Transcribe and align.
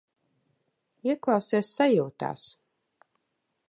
Ieklausies 1.11 1.71
sajūtās. 1.81 2.51